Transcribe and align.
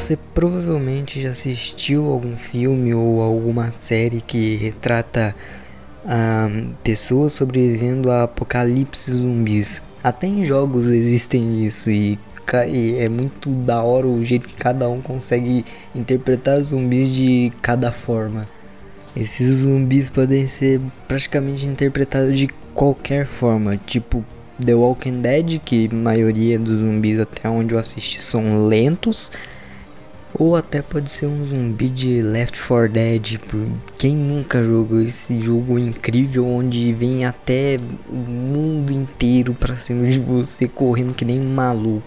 Você 0.00 0.16
provavelmente 0.34 1.20
já 1.20 1.30
assistiu 1.30 2.06
algum 2.06 2.34
filme 2.34 2.94
ou 2.94 3.20
alguma 3.20 3.70
série 3.70 4.22
que 4.22 4.56
retrata 4.56 5.36
ah, 6.06 6.48
pessoas 6.82 7.34
sobrevivendo 7.34 8.10
a 8.10 8.22
apocalipse 8.22 9.12
zumbis. 9.12 9.82
Até 10.02 10.26
em 10.26 10.42
jogos 10.42 10.90
existem 10.90 11.66
isso 11.66 11.90
e, 11.90 12.18
e 12.66 12.96
é 12.96 13.10
muito 13.10 13.50
da 13.50 13.82
hora 13.82 14.06
o 14.06 14.24
jeito 14.24 14.48
que 14.48 14.54
cada 14.54 14.88
um 14.88 15.02
consegue 15.02 15.66
interpretar 15.94 16.58
zumbis 16.64 17.12
de 17.14 17.52
cada 17.60 17.92
forma. 17.92 18.48
Esses 19.14 19.58
zumbis 19.58 20.08
podem 20.08 20.48
ser 20.48 20.80
praticamente 21.06 21.66
interpretados 21.66 22.38
de 22.38 22.48
qualquer 22.74 23.26
forma, 23.26 23.76
tipo 23.76 24.24
The 24.64 24.74
Walking 24.74 25.20
Dead, 25.20 25.60
que 25.62 25.90
a 25.92 25.94
maioria 25.94 26.58
dos 26.58 26.78
zumbis 26.78 27.20
até 27.20 27.50
onde 27.50 27.74
eu 27.74 27.78
assisti 27.78 28.22
são 28.22 28.66
lentos, 28.66 29.30
ou 30.40 30.56
até 30.56 30.80
pode 30.80 31.10
ser 31.10 31.26
um 31.26 31.44
zumbi 31.44 31.90
de 31.90 32.22
Left 32.22 32.58
4 32.66 32.88
Dead, 32.88 33.38
quem 33.98 34.16
nunca 34.16 34.64
jogou 34.64 35.02
esse 35.02 35.38
jogo 35.38 35.78
incrível 35.78 36.46
onde 36.46 36.94
vem 36.94 37.26
até 37.26 37.76
o 38.08 38.14
mundo 38.14 38.90
inteiro 38.90 39.52
pra 39.52 39.76
cima 39.76 40.06
de 40.06 40.18
você 40.18 40.66
correndo 40.66 41.14
que 41.14 41.26
nem 41.26 41.38
um 41.38 41.54
maluco. 41.54 42.02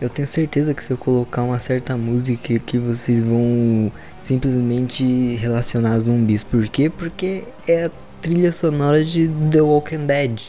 Eu 0.00 0.08
tenho 0.08 0.26
certeza 0.26 0.72
que 0.72 0.82
se 0.82 0.92
eu 0.92 0.96
colocar 0.96 1.42
uma 1.42 1.60
certa 1.60 1.94
música 1.94 2.58
que 2.58 2.78
vocês 2.78 3.20
vão 3.20 3.92
simplesmente 4.18 5.36
relacionar 5.36 5.98
zumbis. 5.98 6.42
Por 6.42 6.66
quê? 6.68 6.88
Porque 6.88 7.44
é 7.68 7.84
a 7.84 7.90
trilha 8.22 8.50
sonora 8.50 9.04
de 9.04 9.28
The 9.50 9.60
Walking 9.60 10.06
Dead. 10.06 10.40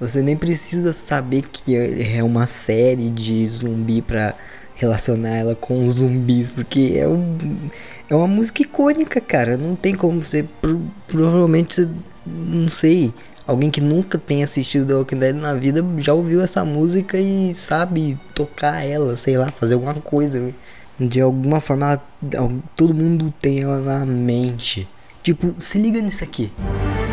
Você 0.00 0.22
nem 0.22 0.36
precisa 0.36 0.94
saber 0.94 1.42
que 1.52 1.76
é 1.76 2.24
uma 2.24 2.46
série 2.46 3.10
de 3.10 3.46
zumbi 3.46 4.00
pra 4.00 4.34
relacionar 4.76 5.30
ela 5.30 5.54
com 5.54 5.84
zumbis, 5.86 6.50
porque 6.50 6.94
é, 6.96 7.08
um, 7.08 7.56
é 8.08 8.14
uma 8.14 8.26
música 8.26 8.62
icônica, 8.62 9.20
cara. 9.20 9.56
Não 9.56 9.74
tem 9.74 9.94
como 9.94 10.22
você. 10.22 10.44
Provavelmente, 11.08 11.88
não 12.24 12.68
sei. 12.68 13.12
Alguém 13.46 13.70
que 13.70 13.80
nunca 13.80 14.18
tenha 14.18 14.44
assistido 14.44 14.86
The 14.86 14.94
Walking 14.94 15.18
Dead 15.18 15.34
na 15.36 15.54
vida 15.54 15.84
já 15.98 16.12
ouviu 16.12 16.40
essa 16.40 16.64
música 16.64 17.16
e 17.18 17.54
sabe 17.54 18.18
tocar 18.34 18.84
ela, 18.84 19.14
sei 19.16 19.38
lá, 19.38 19.50
fazer 19.50 19.74
alguma 19.74 19.94
coisa. 19.94 20.52
De 20.98 21.20
alguma 21.20 21.60
forma, 21.60 22.00
todo 22.74 22.94
mundo 22.94 23.32
tem 23.40 23.60
ela 23.60 23.78
na 23.80 24.04
mente. 24.04 24.88
Tipo, 25.22 25.54
se 25.58 25.78
liga 25.78 26.00
nisso 26.00 26.24
aqui. 26.24 26.52
Eu 27.00 27.05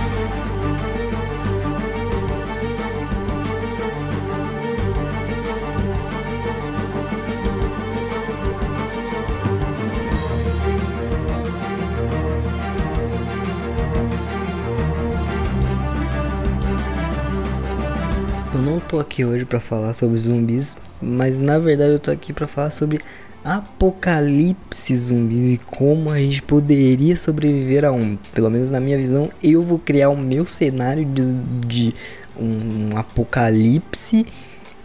tô 18.93 18.99
aqui 18.99 19.25
hoje 19.25 19.43
para 19.43 19.59
falar 19.59 19.95
sobre 19.95 20.19
zumbis, 20.19 20.77
mas 21.01 21.39
na 21.39 21.57
verdade 21.57 21.93
eu 21.93 21.99
tô 21.99 22.11
aqui 22.11 22.31
para 22.31 22.45
falar 22.45 22.69
sobre 22.69 22.99
apocalipse 23.43 24.95
zumbis 24.95 25.53
e 25.53 25.57
como 25.57 26.11
a 26.11 26.19
gente 26.19 26.43
poderia 26.43 27.17
sobreviver 27.17 27.85
a 27.85 27.91
um. 27.91 28.15
Pelo 28.35 28.51
menos 28.51 28.69
na 28.69 28.79
minha 28.79 28.95
visão, 28.95 29.31
eu 29.41 29.63
vou 29.63 29.79
criar 29.79 30.09
o 30.09 30.15
meu 30.15 30.45
cenário 30.45 31.03
de, 31.05 31.33
de 31.65 31.95
um 32.39 32.95
apocalipse 32.95 34.27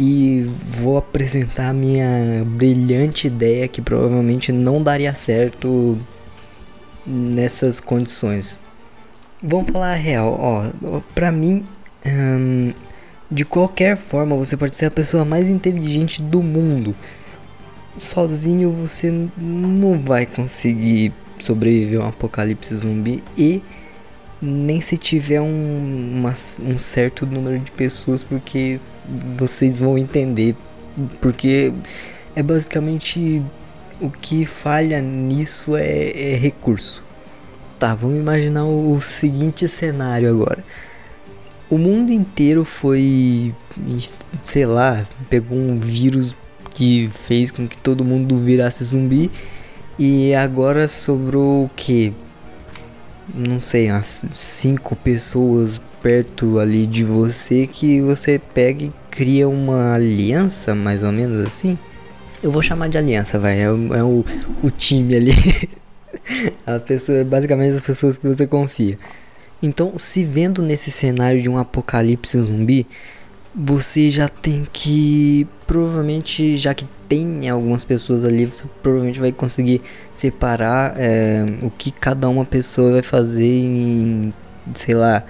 e 0.01 0.43
vou 0.43 0.97
apresentar 0.97 1.69
a 1.69 1.75
minha 1.75 2.43
brilhante 2.47 3.27
ideia 3.27 3.69
que 3.69 3.83
provavelmente 3.83 4.53
não 4.53 4.83
daria 4.83 5.15
certo 5.15 5.99
nessas 7.07 7.79
condições. 7.79 8.59
Vamos 9.43 9.71
falar 9.71 9.93
a 9.93 9.97
real, 9.97 10.35
ó, 10.41 11.01
pra 11.15 11.31
mim. 11.31 11.63
Hum, 12.07 12.73
de 13.31 13.45
qualquer 13.45 13.97
forma, 13.97 14.35
você 14.37 14.57
pode 14.57 14.75
ser 14.75 14.87
a 14.87 14.91
pessoa 14.91 15.25
mais 15.25 15.49
inteligente 15.49 16.23
do 16.23 16.43
mundo. 16.43 16.97
Sozinho 17.97 18.71
você 18.71 19.11
não 19.37 19.99
vai 19.99 20.25
conseguir 20.25 21.13
sobreviver 21.39 22.01
a 22.01 22.05
um 22.05 22.09
apocalipse 22.09 22.75
zumbi 22.75 23.23
e 23.37 23.63
nem 24.41 24.81
se 24.81 24.97
tiver 24.97 25.41
um, 25.41 26.19
uma, 26.19 26.35
um 26.63 26.79
certo 26.79 27.27
número 27.27 27.59
de 27.59 27.71
pessoas, 27.73 28.23
porque 28.23 28.79
vocês 29.37 29.77
vão 29.77 29.99
entender. 29.99 30.57
Porque 31.21 31.73
é 32.35 32.43
basicamente 32.43 33.43
o 34.01 34.11
que 34.11 34.47
falha 34.47 35.03
nisso 35.03 35.77
é, 35.77 36.33
é 36.33 36.37
recurso. 36.37 37.05
Tá, 37.79 37.95
vamos 37.95 38.19
imaginar 38.19 38.65
o, 38.65 38.95
o 38.95 39.01
seguinte 39.01 39.69
cenário 39.69 40.31
agora 40.31 40.65
o 41.71 41.77
mundo 41.77 42.13
inteiro 42.13 42.65
foi, 42.65 43.55
sei 44.45 44.67
lá, 44.67 45.05
pegou 45.29 45.59
um 45.59 45.79
vírus 45.79 46.37
que 46.71 47.09
fez 47.09 47.51
com 47.51 47.67
que 47.67 47.77
todo 47.77 48.05
mundo 48.05 48.37
virasse 48.37 48.85
zumbi 48.85 49.31
e 49.99 50.35
agora 50.35 50.89
sobrou 50.89 51.65
o 51.65 51.71
que? 51.75 52.13
Não 53.35 53.61
sei, 53.61 53.91
umas 53.91 54.25
cinco 54.35 54.97
pessoas 54.97 55.81
perto 56.03 56.59
ali 56.59 56.87
de 56.87 57.05
você 57.05 57.67
que 57.67 58.01
você 58.01 58.39
pega 58.39 58.85
e 58.85 58.93
cria 59.11 59.49
uma 59.49 59.95
aliança, 59.95 60.75
mais 60.75 61.03
ou 61.03 61.13
menos 61.13 61.47
assim. 61.47 61.77
Eu 62.43 62.53
vou 62.53 62.63
chamar 62.63 62.89
de 62.89 62.97
aliança, 62.97 63.39
vai, 63.39 63.61
é, 63.61 63.71
o, 63.71 63.95
é 63.95 64.03
o, 64.03 64.25
o 64.63 64.71
time 64.71 65.17
ali. 65.17 65.33
as 66.65 66.83
pessoas, 66.83 67.27
basicamente 67.27 67.75
as 67.75 67.83
pessoas 67.83 68.17
que 68.17 68.27
você 68.27 68.47
confia. 68.47 68.97
Então, 69.63 69.95
se 69.97 70.25
vendo 70.25 70.63
nesse 70.63 70.91
cenário 70.91 71.41
de 71.41 71.49
um 71.49 71.59
apocalipse 71.59 72.41
zumbi, 72.41 72.87
você 73.55 74.11
já 74.11 74.29
tem 74.29 74.67
que 74.73 75.47
provavelmente, 75.69 76.57
já 76.57 76.73
que 76.73 76.87
tem 77.07 77.47
algumas 77.49 77.85
pessoas 77.85 78.25
ali, 78.25 78.47
você 78.47 78.65
provavelmente 78.83 79.21
vai 79.21 79.31
conseguir 79.31 79.83
separar 80.13 80.95
é, 80.97 81.45
o 81.61 81.71
que 81.71 81.91
cada 81.91 82.27
uma 82.29 82.45
pessoa 82.45 82.93
vai 82.93 83.03
fazer 83.03 83.45
em, 83.45 84.33
sei 84.75 84.95
lá, 84.95 85.23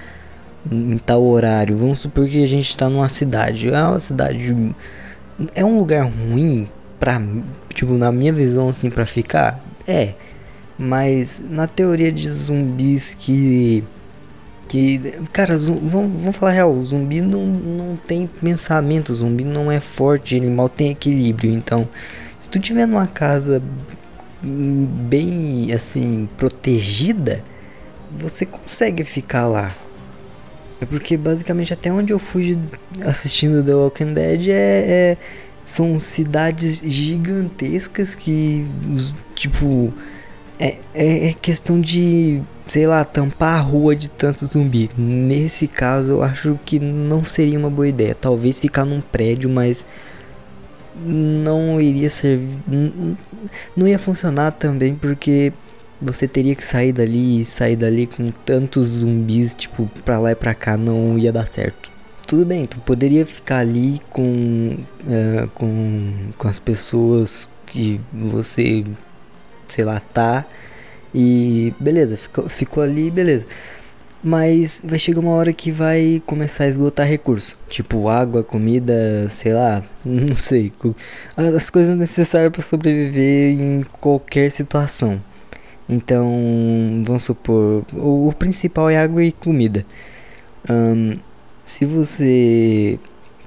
em 0.71 0.97
tal 0.99 1.25
horário. 1.25 1.77
Vamos 1.77 1.99
supor 1.99 2.28
que 2.28 2.43
a 2.43 2.47
gente 2.47 2.71
está 2.71 2.89
numa 2.89 3.09
cidade, 3.09 3.69
é 3.69 3.83
uma 3.83 3.99
cidade, 3.99 4.75
é 5.55 5.65
um 5.65 5.77
lugar 5.77 6.05
ruim 6.05 6.69
para, 7.00 7.21
tipo, 7.75 7.99
na 7.99 8.12
minha 8.12 8.33
visão 8.33 8.69
assim, 8.69 8.91
para 8.91 9.05
ficar, 9.05 9.60
é. 9.87 10.15
Mas 10.78 11.43
na 11.50 11.66
teoria 11.66 12.12
de 12.12 12.28
zumbis 12.28 13.12
que 13.12 13.83
que, 14.69 14.99
cara, 15.33 15.56
vamos, 15.56 16.23
vamos 16.23 16.37
falar 16.37 16.53
real, 16.53 16.71
o 16.71 16.84
zumbi 16.84 17.21
não, 17.23 17.47
não 17.47 17.97
tem 17.97 18.27
pensamento, 18.27 19.11
o 19.11 19.15
zumbi 19.15 19.43
não 19.43 19.73
é 19.73 19.81
forte, 19.81 20.37
ele 20.37 20.51
mal 20.51 20.69
tem 20.69 20.91
equilíbrio. 20.91 21.51
Então, 21.51 21.89
se 22.39 22.51
tu 22.51 22.61
tiver 22.61 22.87
numa 22.87 23.07
casa 23.07 23.62
bem 24.43 25.73
assim 25.73 26.28
protegida, 26.37 27.43
você 28.12 28.45
consegue 28.45 29.05
ficar 29.05 29.47
lá. 29.47 29.75
É 30.81 30.87
porque 30.87 31.16
basicamente 31.16 31.72
até 31.72 31.92
onde 31.92 32.13
eu 32.13 32.19
fui 32.19 32.57
assistindo 33.04 33.65
The 33.65 33.75
Walking 33.75 34.15
Dead 34.15 34.48
é, 34.48 34.53
é 34.53 35.16
são 35.66 35.98
cidades 35.98 36.81
gigantescas 36.83 38.15
que 38.15 38.66
tipo 39.34 39.92
é, 40.59 40.78
é, 40.95 41.28
é 41.28 41.33
questão 41.34 41.81
de 41.81 42.42
sei 42.68 42.86
lá, 42.86 43.04
tampar 43.04 43.59
a 43.59 43.60
rua 43.60 43.97
de 43.97 44.09
tanto 44.09 44.47
zumbi. 44.47 44.91
Nesse 44.97 45.66
caso, 45.66 46.10
eu 46.10 46.22
acho 46.22 46.59
que 46.65 46.78
não 46.78 47.24
seria 47.24 47.59
uma 47.59 47.70
boa 47.70 47.88
ideia. 47.88 48.15
Talvez 48.15 48.60
ficar 48.60 48.84
num 48.84 49.00
prédio, 49.00 49.48
mas 49.48 49.84
não 51.04 51.80
iria 51.80 52.10
ser. 52.10 52.41
Não 53.76 53.88
ia 53.88 53.98
funcionar 53.98 54.53
também 54.53 54.94
porque 54.94 55.53
você 56.00 56.28
teria 56.28 56.54
que 56.54 56.65
sair 56.65 56.92
dali 56.92 57.41
e 57.41 57.44
sair 57.44 57.76
dali 57.76 58.06
com 58.06 58.30
tantos 58.30 58.88
zumbis, 58.88 59.54
tipo, 59.54 59.91
pra 60.04 60.18
lá 60.18 60.32
e 60.32 60.34
pra 60.34 60.54
cá, 60.54 60.76
não 60.76 61.18
ia 61.18 61.32
dar 61.32 61.47
certo. 61.47 61.91
Tudo 62.26 62.44
bem, 62.44 62.66
tu 62.66 62.78
poderia 62.80 63.24
ficar 63.24 63.60
ali 63.60 64.00
com, 64.10 64.76
uh, 65.06 65.48
com, 65.54 66.12
com 66.36 66.48
as 66.48 66.59
pessoas 66.59 67.48
que 67.66 68.00
você, 68.12 68.84
sei 69.66 69.84
lá, 69.84 69.98
tá 69.98 70.44
e 71.15 71.75
beleza, 71.78 72.16
ficou, 72.16 72.49
ficou 72.49 72.83
ali, 72.83 73.10
beleza. 73.10 73.47
Mas 74.22 74.83
vai 74.84 74.99
chegar 74.99 75.21
uma 75.21 75.31
hora 75.31 75.53
que 75.53 75.71
vai 75.71 76.21
começar 76.27 76.65
a 76.65 76.69
esgotar 76.69 77.07
recurso. 77.07 77.57
Tipo 77.69 78.09
água, 78.09 78.43
comida, 78.43 79.28
sei 79.31 79.53
lá, 79.55 79.83
não 80.05 80.34
sei. 80.34 80.72
As 81.37 81.71
coisas 81.71 81.97
necessárias 81.97 82.51
para 82.53 82.63
sobreviver 82.63 83.53
em 83.60 83.84
qualquer 84.01 84.51
situação. 84.51 85.21
Então, 85.89 86.31
vamos 87.07 87.22
supor, 87.22 87.84
o, 87.95 88.28
o 88.28 88.33
principal 88.34 88.91
é 88.91 88.99
água 88.99 89.25
e 89.25 89.33
comida. 89.33 89.87
Um, 90.69 91.16
se 91.65 91.84
você 91.87 92.99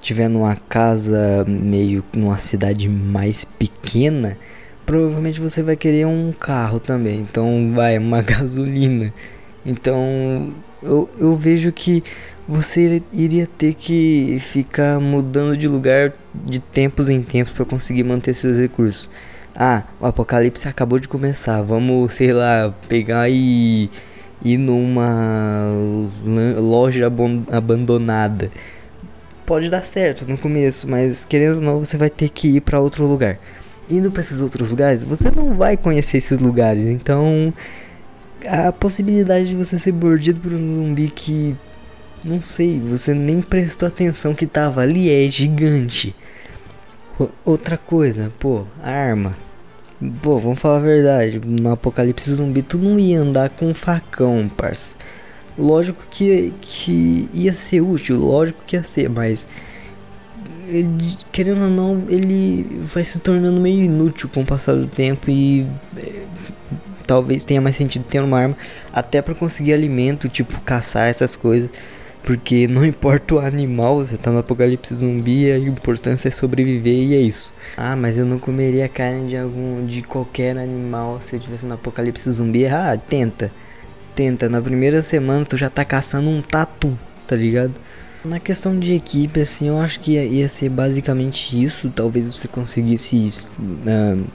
tiver 0.01 0.27
numa 0.27 0.55
casa 0.55 1.45
meio 1.47 2.03
numa 2.13 2.39
cidade 2.39 2.89
mais 2.89 3.43
pequena, 3.43 4.37
provavelmente 4.91 5.39
você 5.39 5.63
vai 5.63 5.77
querer 5.77 6.05
um 6.05 6.33
carro 6.33 6.77
também, 6.77 7.21
então 7.21 7.71
vai 7.73 7.97
uma 7.97 8.19
gasolina. 8.21 9.13
Então 9.65 10.53
eu, 10.83 11.09
eu 11.17 11.33
vejo 11.33 11.71
que 11.71 12.03
você 12.45 13.01
iria 13.13 13.47
ter 13.47 13.73
que 13.73 14.37
ficar 14.41 14.99
mudando 14.99 15.55
de 15.55 15.65
lugar 15.65 16.11
de 16.35 16.59
tempos 16.59 17.07
em 17.07 17.21
tempos 17.21 17.53
para 17.53 17.63
conseguir 17.63 18.03
manter 18.03 18.33
seus 18.33 18.57
recursos. 18.57 19.09
Ah, 19.55 19.83
o 19.97 20.05
apocalipse 20.05 20.67
acabou 20.67 20.99
de 20.99 21.07
começar. 21.07 21.61
Vamos, 21.61 22.13
sei 22.13 22.33
lá, 22.33 22.75
pegar 22.89 23.29
e 23.29 23.89
ir 24.43 24.57
numa 24.57 25.71
loja 26.59 27.09
abandonada. 27.49 28.51
Pode 29.45 29.69
dar 29.69 29.85
certo 29.85 30.27
no 30.27 30.37
começo, 30.37 30.85
mas 30.85 31.23
querendo 31.23 31.55
ou 31.55 31.61
não, 31.61 31.79
você 31.79 31.95
vai 31.95 32.09
ter 32.09 32.27
que 32.27 32.57
ir 32.57 32.61
para 32.61 32.77
outro 32.81 33.07
lugar. 33.07 33.39
Indo 33.89 34.11
para 34.11 34.21
esses 34.21 34.39
outros 34.39 34.69
lugares, 34.69 35.03
você 35.03 35.29
não 35.29 35.53
vai 35.53 35.75
conhecer 35.75 36.17
esses 36.17 36.39
lugares, 36.39 36.85
então 36.85 37.53
a 38.47 38.71
possibilidade 38.71 39.49
de 39.49 39.55
você 39.55 39.77
ser 39.77 39.93
mordido 39.93 40.39
por 40.39 40.53
um 40.53 40.57
zumbi 40.57 41.09
que 41.09 41.55
não 42.23 42.39
sei, 42.39 42.79
você 42.79 43.13
nem 43.13 43.41
prestou 43.41 43.87
atenção 43.87 44.35
que 44.35 44.45
tava 44.45 44.81
ali 44.81 45.09
é 45.09 45.27
gigante. 45.27 46.15
Outra 47.43 47.77
coisa, 47.77 48.31
pô, 48.39 48.63
arma. 48.81 49.35
Pô, 50.21 50.37
vamos 50.37 50.59
falar 50.59 50.77
a 50.77 50.81
verdade. 50.81 51.41
No 51.43 51.71
apocalipse 51.71 52.31
zumbi, 52.31 52.61
tu 52.61 52.77
não 52.77 52.99
ia 52.99 53.19
andar 53.19 53.49
com 53.49 53.67
um 53.67 53.73
facão, 53.73 54.49
parça. 54.55 54.93
Lógico 55.57 56.03
que, 56.09 56.53
que 56.61 57.29
ia 57.33 57.53
ser 57.53 57.81
útil, 57.81 58.17
lógico 58.17 58.63
que 58.65 58.75
ia 58.75 58.83
ser, 58.83 59.09
mas. 59.09 59.47
Ele, 60.71 60.87
querendo 61.31 61.63
ou 61.63 61.69
não, 61.69 62.03
ele 62.07 62.81
vai 62.81 63.03
se 63.03 63.19
tornando 63.19 63.59
meio 63.59 63.83
inútil 63.83 64.29
com 64.33 64.41
o 64.41 64.45
passar 64.45 64.75
do 64.75 64.87
tempo 64.87 65.29
e. 65.29 65.67
É, 65.97 66.23
talvez 67.05 67.43
tenha 67.43 67.59
mais 67.59 67.75
sentido 67.75 68.05
ter 68.05 68.21
uma 68.21 68.39
arma, 68.39 68.57
até 68.93 69.21
para 69.21 69.35
conseguir 69.35 69.73
alimento, 69.73 70.29
tipo 70.29 70.59
caçar 70.61 71.09
essas 71.09 71.35
coisas. 71.35 71.69
Porque 72.23 72.67
não 72.69 72.85
importa 72.85 73.35
o 73.35 73.39
animal, 73.39 73.97
você 73.97 74.17
tá 74.17 74.31
no 74.31 74.39
apocalipse 74.39 74.93
zumbi, 74.93 75.51
a 75.51 75.57
importância 75.57 76.29
é 76.29 76.31
sobreviver 76.31 76.93
e 76.93 77.15
é 77.15 77.19
isso. 77.19 77.53
Ah, 77.75 77.95
mas 77.95 78.17
eu 78.17 78.25
não 78.25 78.39
comeria 78.39 78.87
carne 78.87 79.29
de 79.29 79.37
algum 79.37 79.85
de 79.85 80.01
qualquer 80.01 80.57
animal 80.57 81.19
se 81.21 81.35
eu 81.35 81.39
tivesse 81.39 81.65
no 81.65 81.73
apocalipse 81.73 82.29
zumbi. 82.31 82.65
Ah, 82.65 82.97
tenta. 82.97 83.51
Tenta, 84.15 84.49
na 84.49 84.61
primeira 84.61 85.01
semana 85.01 85.45
tu 85.45 85.57
já 85.57 85.69
tá 85.69 85.83
caçando 85.83 86.29
um 86.29 86.41
tatu, 86.41 86.97
tá 87.27 87.35
ligado? 87.35 87.73
Na 88.23 88.39
questão 88.39 88.77
de 88.77 88.93
equipe, 88.93 89.41
assim, 89.41 89.67
eu 89.67 89.79
acho 89.79 89.99
que 89.99 90.11
ia, 90.11 90.47
ser 90.47 90.69
basicamente 90.69 91.61
isso. 91.61 91.89
Talvez 91.89 92.27
você 92.27 92.47
conseguisse 92.47 93.31
uh, 93.59 94.25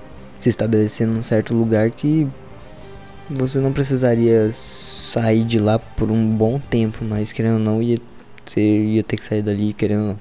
se 0.41 0.49
estabelecer 0.49 1.07
num 1.07 1.23
certo 1.23 1.55
lugar 1.55 1.91
que 1.93 2.27
você 3.31 3.61
não 3.61 3.73
precisaria 3.73 4.51
sair 4.53 5.45
de 5.45 5.61
lá 5.61 5.79
por 5.79 6.11
um 6.11 6.29
bom 6.29 6.59
tempo, 6.59 7.05
mas 7.05 7.31
querendo 7.31 7.55
ou 7.55 7.61
não, 7.61 7.83
ia, 7.83 7.99
você 8.45 8.61
ia 8.61 9.05
ter 9.05 9.17
que 9.17 9.25
sair 9.25 9.43
dali, 9.43 9.73
querendo 9.73 10.01
ou 10.01 10.09
não. 10.09 10.19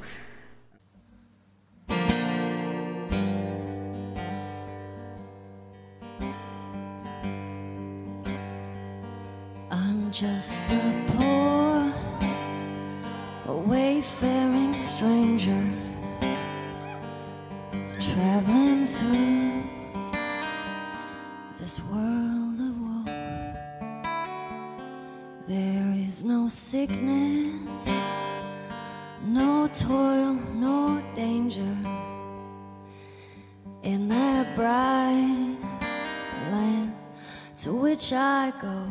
Wayfaring 13.65 14.73
stranger 14.73 15.63
traveling 17.99 18.85
through 18.85 19.63
this 21.59 21.81
world 21.91 22.59
of 22.59 22.75
There 25.47 25.93
is 26.07 26.23
no 26.23 26.49
sickness, 26.49 27.87
no 29.23 29.67
toil, 29.67 30.33
no 30.55 31.03
danger 31.15 31.77
in 33.83 34.07
that 34.09 34.55
bright 34.55 35.57
land 36.51 36.93
to 37.57 37.73
which 37.73 38.11
I 38.11 38.51
go. 38.59 38.87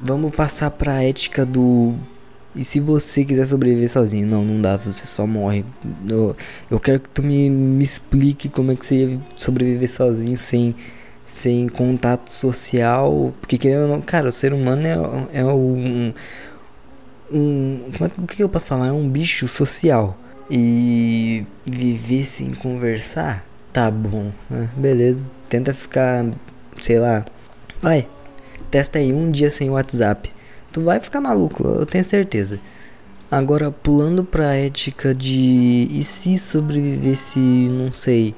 Vamos 0.00 0.32
passar 0.34 0.70
para 0.70 0.98
a 0.98 1.02
ética 1.02 1.44
do 1.44 1.96
e 2.54 2.64
se 2.64 2.80
você 2.80 3.24
quiser 3.24 3.46
sobreviver 3.46 3.88
sozinho? 3.88 4.26
Não, 4.26 4.44
não 4.44 4.60
dá, 4.60 4.76
você 4.76 5.06
só 5.06 5.26
morre. 5.26 5.64
Eu, 6.06 6.36
eu 6.70 6.78
quero 6.78 7.00
que 7.00 7.08
tu 7.08 7.22
me, 7.22 7.48
me 7.48 7.82
explique 7.82 8.48
como 8.48 8.72
é 8.72 8.76
que 8.76 8.84
você 8.84 9.06
ia 9.06 9.20
sobreviver 9.36 9.88
sozinho 9.90 10.36
sem 10.36 10.74
sem 11.24 11.66
contato 11.66 12.30
social, 12.30 13.32
porque 13.40 13.56
querendo 13.56 13.82
ou 13.84 13.88
não, 13.88 14.00
cara, 14.02 14.28
o 14.28 14.32
ser 14.32 14.52
humano 14.52 14.86
é, 15.32 15.38
é 15.40 15.44
um, 15.44 16.12
um 17.32 17.90
como 17.96 18.10
é, 18.10 18.22
o 18.22 18.26
que 18.26 18.42
eu 18.42 18.48
posso 18.50 18.66
falar? 18.66 18.88
É 18.88 18.92
um 18.92 19.08
bicho 19.08 19.48
social. 19.48 20.18
E 20.50 21.46
viver 21.64 22.24
sem 22.24 22.50
conversar, 22.50 23.46
tá 23.72 23.90
bom, 23.90 24.30
né? 24.50 24.68
beleza. 24.76 25.24
Tenta 25.48 25.72
ficar, 25.72 26.26
sei 26.78 26.98
lá, 26.98 27.24
vai, 27.80 28.06
testa 28.70 28.98
aí 28.98 29.12
um 29.12 29.30
dia 29.30 29.50
sem 29.50 29.70
WhatsApp. 29.70 30.30
Tu 30.72 30.80
vai 30.80 30.98
ficar 31.00 31.20
maluco, 31.20 31.66
eu 31.66 31.86
tenho 31.86 32.04
certeza. 32.04 32.58
Agora, 33.30 33.70
pulando 33.70 34.24
pra 34.24 34.54
ética 34.54 35.14
de. 35.14 35.88
E 35.90 36.02
se 36.04 36.38
sobreviver 36.38 37.16
se, 37.16 37.38
não 37.38 37.92
sei, 37.92 38.34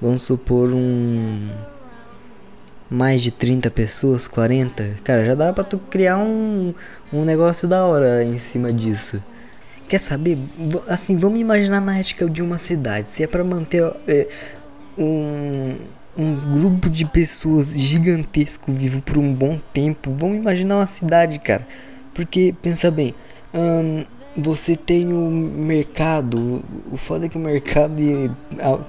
vamos 0.00 0.22
supor 0.22 0.70
um 0.72 1.48
mais 2.90 3.22
de 3.22 3.30
30 3.30 3.70
pessoas, 3.70 4.26
40, 4.26 4.96
cara, 5.04 5.24
já 5.24 5.34
dá 5.36 5.52
pra 5.52 5.62
tu 5.62 5.78
criar 5.78 6.18
um, 6.18 6.74
um 7.12 7.24
negócio 7.24 7.68
da 7.68 7.84
hora 7.86 8.24
em 8.24 8.36
cima 8.38 8.72
disso. 8.72 9.22
Quer 9.88 10.00
saber? 10.00 10.38
Assim, 10.88 11.16
vamos 11.16 11.40
imaginar 11.40 11.80
na 11.80 11.98
ética 11.98 12.28
de 12.28 12.42
uma 12.42 12.58
cidade. 12.58 13.10
Se 13.10 13.22
é 13.22 13.26
pra 13.26 13.44
manter 13.44 13.84
é, 14.08 14.28
um, 14.98 15.76
um 16.20 16.52
grupo 16.52 16.90
de 16.90 17.06
pessoas 17.06 17.72
gigantesco 17.72 18.70
vivo 18.70 19.00
por 19.00 19.16
um 19.16 19.32
bom 19.32 19.58
tempo, 19.72 20.14
vamos 20.16 20.36
imaginar 20.36 20.76
uma 20.76 20.86
cidade, 20.86 21.38
cara. 21.38 21.66
Porque, 22.12 22.54
pensa 22.60 22.90
bem, 22.90 23.14
hum, 23.54 24.04
você 24.36 24.76
tem 24.76 25.12
o 25.12 25.30
mercado. 25.30 26.62
O 26.92 26.96
foda 26.98 27.24
é 27.24 27.28
que 27.28 27.38
o 27.38 27.40
mercado, 27.40 27.94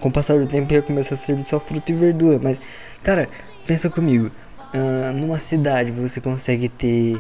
com 0.02 0.10
o 0.10 0.12
passar 0.12 0.40
do 0.40 0.48
tempo, 0.48 0.74
ia 0.74 0.82
começar 0.82 1.16
a 1.16 1.18
servir 1.18 1.44
só 1.44 1.60
fruta 1.60 1.94
e 1.94 1.96
verdura. 1.96 2.38
Mas, 2.42 2.60
cara, 3.02 3.30
pensa 3.66 3.90
comigo, 3.90 4.30
uh, 4.74 5.14
numa 5.14 5.40
cidade 5.40 5.92
você 5.92 6.20
consegue 6.20 6.68
ter. 6.68 7.16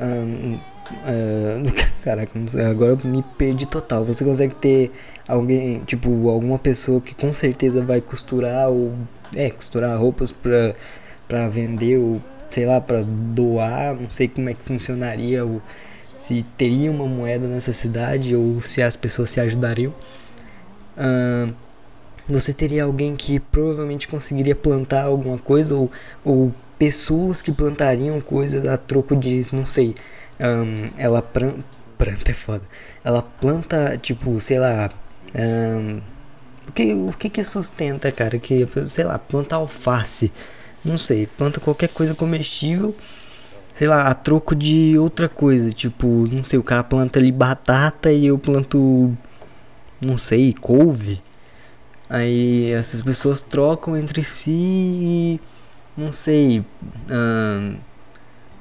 Uh, 0.00 0.58
uh, 1.06 2.02
caraca, 2.02 2.32
agora 2.68 2.98
eu 3.00 3.08
me 3.08 3.22
perdi 3.38 3.66
total. 3.66 4.04
Você 4.04 4.24
consegue 4.24 4.54
ter 4.56 4.90
alguém, 5.28 5.80
tipo, 5.86 6.28
alguma 6.28 6.58
pessoa 6.58 7.00
que 7.00 7.14
com 7.14 7.32
certeza 7.32 7.80
vai 7.84 8.00
costurar 8.00 8.68
ou. 8.68 8.98
É, 9.34 9.50
costurar 9.50 9.98
roupas 9.98 10.32
pra, 10.32 10.74
pra 11.26 11.48
vender 11.48 11.98
ou 11.98 12.20
sei 12.50 12.66
lá, 12.66 12.80
pra 12.80 13.02
doar. 13.02 13.94
Não 13.94 14.10
sei 14.10 14.28
como 14.28 14.48
é 14.48 14.54
que 14.54 14.62
funcionaria 14.62 15.44
ou 15.44 15.62
se 16.18 16.44
teria 16.56 16.90
uma 16.90 17.06
moeda 17.06 17.48
nessa 17.48 17.72
cidade 17.72 18.36
ou 18.36 18.62
se 18.62 18.82
as 18.82 18.96
pessoas 18.96 19.30
se 19.30 19.40
ajudariam. 19.40 19.92
Uh, 20.96 21.52
você 22.28 22.52
teria 22.52 22.84
alguém 22.84 23.16
que 23.16 23.40
provavelmente 23.40 24.06
conseguiria 24.06 24.54
plantar 24.54 25.04
alguma 25.04 25.38
coisa 25.38 25.74
ou, 25.74 25.90
ou 26.24 26.52
pessoas 26.78 27.42
que 27.42 27.50
plantariam 27.50 28.20
coisas 28.20 28.66
a 28.66 28.76
troco 28.76 29.16
de, 29.16 29.42
não 29.52 29.64
sei, 29.64 29.94
um, 30.40 30.90
ela 30.96 31.20
planta, 31.22 31.64
planta 31.98 32.30
é 32.30 32.34
foda, 32.34 32.62
ela 33.04 33.22
planta, 33.22 33.98
tipo, 34.00 34.38
sei 34.40 34.58
lá, 34.58 34.90
um, 35.34 36.00
o 36.68 36.72
que, 36.72 36.92
o 36.92 37.12
que 37.12 37.28
que 37.30 37.44
sustenta, 37.44 38.10
cara, 38.12 38.38
que, 38.38 38.66
sei 38.86 39.04
lá, 39.04 39.18
planta 39.18 39.56
alface, 39.56 40.32
não 40.84 40.98
sei, 40.98 41.26
planta 41.26 41.60
qualquer 41.60 41.88
coisa 41.88 42.14
comestível, 42.14 42.94
sei 43.74 43.88
lá, 43.88 44.08
a 44.08 44.14
troco 44.14 44.54
de 44.54 44.96
outra 44.98 45.28
coisa, 45.28 45.72
tipo, 45.72 46.06
não 46.30 46.44
sei, 46.44 46.58
o 46.58 46.62
cara 46.62 46.84
planta 46.84 47.18
ali 47.18 47.32
batata 47.32 48.12
e 48.12 48.26
eu 48.26 48.38
planto, 48.38 49.16
não 50.00 50.16
sei, 50.16 50.54
couve, 50.60 51.22
Aí 52.12 52.70
essas 52.72 53.00
pessoas 53.00 53.40
trocam 53.40 53.96
entre 53.96 54.22
si 54.22 54.50
e 54.52 55.40
não 55.96 56.12
sei. 56.12 56.62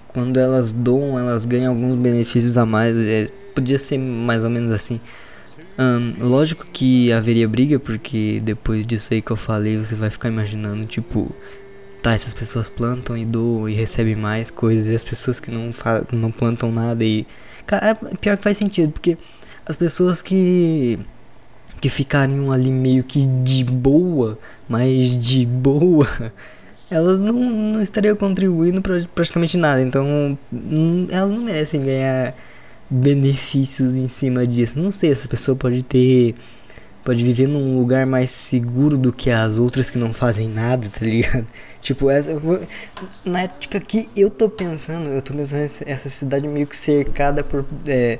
Quando 0.07 0.39
elas 0.39 0.71
doam, 0.71 1.19
elas 1.19 1.45
ganham 1.45 1.73
alguns 1.73 1.97
benefícios 1.97 2.57
a 2.57 2.65
mais. 2.65 2.95
É, 3.05 3.29
podia 3.53 3.77
ser 3.77 3.97
mais 3.97 4.45
ou 4.45 4.49
menos 4.49 4.71
assim. 4.71 5.01
Hum, 5.81 6.13
lógico 6.19 6.67
que 6.71 7.11
haveria 7.11 7.47
briga, 7.47 7.79
porque 7.79 8.39
depois 8.43 8.85
disso 8.85 9.15
aí 9.15 9.21
que 9.21 9.31
eu 9.31 9.35
falei, 9.35 9.77
você 9.77 9.95
vai 9.95 10.11
ficar 10.11 10.27
imaginando, 10.27 10.85
tipo, 10.85 11.33
tá, 12.03 12.13
essas 12.13 12.35
pessoas 12.35 12.69
plantam 12.69 13.17
e 13.17 13.25
doam 13.25 13.67
e 13.67 13.73
recebem 13.73 14.15
mais 14.15 14.51
coisas, 14.51 14.89
e 14.89 14.95
as 14.95 15.03
pessoas 15.03 15.39
que 15.39 15.49
não, 15.49 15.71
não 16.11 16.31
plantam 16.31 16.71
nada 16.71 17.03
e. 17.03 17.25
Cara, 17.65 17.97
é 18.11 18.15
pior 18.15 18.37
que 18.37 18.43
faz 18.43 18.59
sentido, 18.59 18.91
porque 18.91 19.17
as 19.65 19.75
pessoas 19.75 20.21
que 20.21 20.99
que 21.79 21.89
ficariam 21.89 22.51
ali 22.51 22.71
meio 22.71 23.03
que 23.03 23.25
de 23.25 23.63
boa, 23.63 24.37
mas 24.69 25.17
de 25.17 25.47
boa, 25.47 26.07
elas 26.91 27.19
não, 27.19 27.33
não 27.33 27.81
estariam 27.81 28.15
contribuindo 28.15 28.83
para 28.83 29.01
praticamente 29.15 29.57
nada. 29.57 29.81
Então, 29.81 30.37
elas 31.09 31.31
não 31.31 31.39
merecem 31.39 31.83
ganhar 31.83 32.35
benefícios 32.91 33.95
em 33.97 34.07
cima 34.09 34.45
disso. 34.45 34.77
Não 34.77 34.91
sei, 34.91 35.11
essa 35.11 35.27
pessoa 35.27 35.55
pode 35.55 35.81
ter. 35.81 36.35
Pode 37.03 37.23
viver 37.23 37.47
num 37.47 37.79
lugar 37.79 38.05
mais 38.05 38.29
seguro 38.29 38.95
do 38.95 39.11
que 39.11 39.31
as 39.31 39.57
outras 39.57 39.89
que 39.89 39.97
não 39.97 40.13
fazem 40.13 40.47
nada, 40.47 40.87
tá 40.89 41.03
ligado? 41.05 41.47
Tipo, 41.81 42.11
essa, 42.11 42.39
na 43.25 43.41
época 43.41 43.79
que 43.79 44.07
eu 44.15 44.29
tô 44.29 44.47
pensando, 44.47 45.09
eu 45.09 45.19
tô 45.19 45.33
pensando 45.33 45.63
essa 45.63 46.09
cidade 46.09 46.47
meio 46.47 46.67
que 46.67 46.77
cercada 46.77 47.43
por. 47.43 47.65
É, 47.87 48.19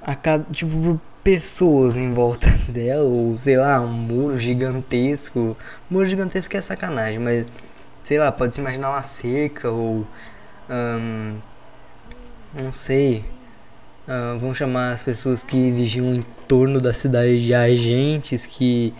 a 0.00 0.16
tipo, 0.50 0.70
por 0.70 1.00
pessoas 1.22 1.96
em 1.96 2.12
volta 2.14 2.46
dela, 2.68 3.04
ou 3.04 3.36
sei 3.36 3.58
lá, 3.58 3.78
um 3.78 3.88
muro 3.88 4.38
gigantesco. 4.38 5.54
Muro 5.90 6.06
gigantesco 6.06 6.56
é 6.56 6.62
sacanagem, 6.62 7.18
mas 7.18 7.44
sei 8.02 8.18
lá, 8.18 8.32
pode 8.32 8.54
se 8.54 8.60
imaginar 8.62 8.88
uma 8.90 9.02
cerca 9.02 9.70
ou. 9.70 10.06
Hum, 10.70 11.36
não 12.58 12.72
sei. 12.72 13.22
Uh, 14.06 14.36
vão 14.36 14.52
chamar 14.52 14.92
as 14.92 15.02
pessoas 15.02 15.44
que 15.44 15.70
vigiam 15.70 16.12
em 16.12 16.22
torno 16.48 16.80
da 16.80 16.92
cidade 16.92 17.44
de 17.44 17.54
agentes 17.54 18.44
que, 18.44 18.92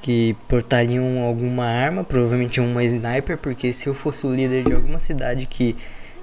que 0.00 0.36
portariam 0.48 1.22
alguma 1.24 1.66
arma, 1.66 2.04
provavelmente 2.04 2.60
uma 2.60 2.84
sniper, 2.84 3.36
porque 3.38 3.72
se 3.72 3.88
eu 3.88 3.94
fosse 3.94 4.24
o 4.24 4.32
líder 4.32 4.62
de 4.64 4.72
alguma 4.72 5.00
cidade 5.00 5.46
que, 5.46 5.74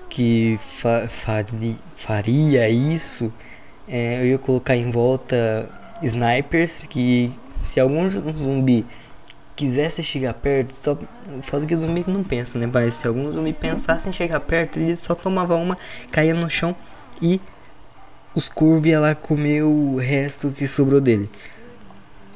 que 0.10 0.56
fa 0.58 1.10
faria 1.98 2.70
isso, 2.70 3.32
é, 3.90 4.22
eu 4.22 4.26
ia 4.28 4.38
colocar 4.38 4.76
em 4.78 4.90
volta 4.90 5.70
snipers 6.02 6.86
que 6.88 7.30
se 7.60 7.80
algum 7.80 8.08
zumbi 8.10 8.86
quisesse 9.56 10.02
chegar 10.02 10.34
perto, 10.34 10.74
só 10.74 10.98
falo 11.42 11.66
que 11.66 11.76
zumbi 11.76 12.04
não 12.08 12.24
pensa, 12.24 12.58
né? 12.58 12.70
Mas 12.72 12.96
se 12.96 13.08
algum 13.08 13.32
zumbi 13.32 13.54
pensasse 13.54 14.08
em 14.10 14.14
chegar 14.14 14.40
perto, 14.40 14.80
ele 14.80 14.96
só 14.96 15.14
tomava 15.14 15.56
uma, 15.56 15.78
caía 16.12 16.34
no 16.34 16.50
chão 16.50 16.76
e 17.22 17.40
os 18.36 18.50
curvos 18.50 18.88
ia 18.88 19.00
lá 19.00 19.16
comer 19.16 19.64
o 19.64 19.98
resto 19.98 20.50
que 20.50 20.68
sobrou 20.68 21.00
dele. 21.00 21.30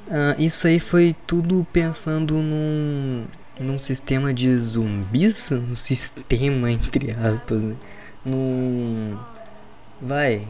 Ah, 0.09 0.35
isso 0.37 0.67
aí 0.67 0.79
foi 0.79 1.15
tudo 1.25 1.65
pensando 1.73 2.35
num, 2.35 3.25
num 3.59 3.77
sistema 3.77 4.33
de 4.33 4.57
zumbis, 4.57 5.51
um 5.51 5.75
sistema 5.75 6.69
entre 6.71 7.11
aspas, 7.11 7.63
né? 7.63 7.75
Num 8.25 9.17
Vai, 9.99 10.47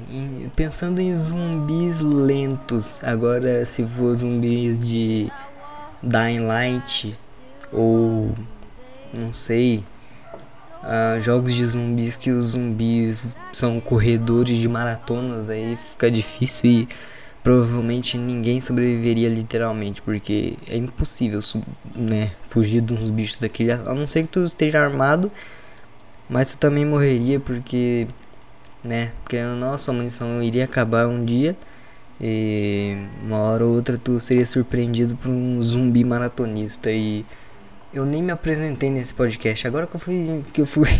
pensando 0.57 0.99
em 0.99 1.15
zumbis 1.15 2.01
lentos, 2.01 3.01
agora 3.01 3.65
se 3.65 3.87
for 3.87 4.13
zumbis 4.13 4.77
de 4.77 5.31
Dying 6.03 6.39
Light 6.39 7.17
ou 7.71 8.35
não 9.17 9.31
sei, 9.31 9.85
uh, 10.87 11.21
jogos 11.21 11.53
de 11.53 11.65
zumbis 11.65 12.17
que 12.17 12.31
os 12.31 12.45
zumbis 12.45 13.27
são 13.53 13.79
corredores 13.79 14.57
de 14.57 14.67
maratonas, 14.67 15.49
aí 15.49 15.77
fica 15.77 16.09
difícil 16.09 16.69
e 16.69 16.87
provavelmente 17.43 18.17
ninguém 18.17 18.59
sobreviveria 18.59 19.29
literalmente, 19.29 20.01
porque 20.01 20.55
é 20.67 20.75
impossível, 20.75 21.39
né, 21.95 22.31
fugir 22.49 22.81
de 22.81 22.93
uns 22.93 23.11
bichos 23.11 23.39
daquele, 23.39 23.71
a 23.71 23.93
não 23.93 24.07
ser 24.07 24.23
que 24.23 24.29
tu 24.29 24.43
esteja 24.43 24.83
armado, 24.83 25.31
mas 26.29 26.51
tu 26.51 26.57
também 26.57 26.85
morreria 26.85 27.39
porque 27.39 28.07
né? 28.83 29.11
Porque 29.23 29.37
a 29.37 29.53
nossa 29.55 29.91
munição 29.91 30.41
iria 30.41 30.65
acabar 30.65 31.07
um 31.07 31.23
dia 31.23 31.55
e 32.19 32.97
uma 33.21 33.37
hora 33.37 33.65
ou 33.65 33.75
outra 33.75 33.97
tu 33.97 34.19
seria 34.19 34.45
surpreendido 34.45 35.15
por 35.15 35.29
um 35.29 35.61
zumbi 35.61 36.03
maratonista 36.03 36.89
e 36.91 37.25
eu 37.97 38.05
nem 38.05 38.21
me 38.21 38.31
apresentei 38.31 38.91
nesse 38.91 39.13
podcast. 39.13 39.67
Agora 39.67 39.85
que 39.87 39.95
eu 39.95 39.99
fui 39.99 40.43
que 40.53 40.61
eu 40.61 40.65
fui 40.65 40.87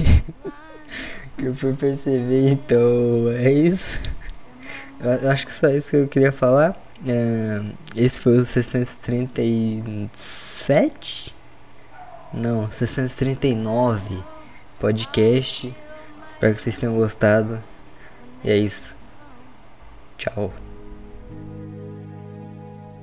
que 1.38 1.46
eu 1.46 1.54
fui 1.54 1.74
perceber, 1.74 2.50
então 2.50 3.32
é 3.38 3.50
isso. 3.52 4.02
Eu 5.00 5.30
acho 5.30 5.46
que 5.46 5.54
só 5.54 5.70
isso 5.70 5.92
que 5.92 5.98
eu 5.98 6.08
queria 6.08 6.32
falar. 6.32 6.76
É, 7.08 7.62
esse 7.96 8.20
foi 8.20 8.40
o 8.40 8.46
637? 8.46 11.36
Não, 12.34 12.72
639 12.72 14.24
podcast. 14.80 15.76
Espero 16.26 16.56
que 16.56 16.62
vocês 16.62 16.80
tenham 16.80 16.96
gostado. 16.96 17.62
E 18.44 18.50
é 18.50 18.58
isso. 18.58 18.96
Tchau. 20.18 20.52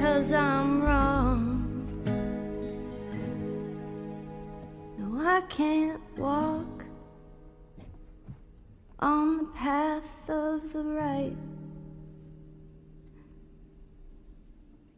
because 0.00 0.32
I'm 0.32 0.82
wrong. 0.82 1.92
No, 4.96 5.28
I 5.28 5.42
can't 5.42 6.00
walk 6.16 6.86
on 8.98 9.36
the 9.36 9.44
path 9.54 10.30
of 10.30 10.72
the 10.72 10.84
right 10.84 11.36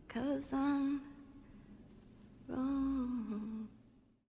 because 0.07 0.53
I'm 0.53 1.01
wrong. 2.47 3.62